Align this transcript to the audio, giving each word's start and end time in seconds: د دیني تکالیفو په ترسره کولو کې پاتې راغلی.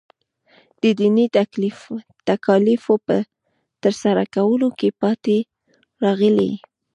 د 0.81 0.83
دیني 0.99 1.25
تکالیفو 2.29 2.93
په 3.07 3.17
ترسره 3.83 4.23
کولو 4.35 4.69
کې 4.79 4.89
پاتې 5.01 5.37
راغلی. 6.03 6.51